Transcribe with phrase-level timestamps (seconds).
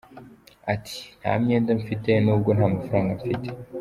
[0.73, 3.47] Ati:«Nta myenda mfite n’ubwo nta mafaranga mfite.